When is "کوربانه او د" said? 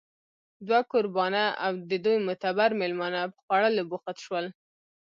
0.91-1.91